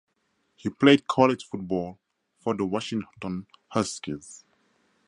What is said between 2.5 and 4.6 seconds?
the Washington Huskies.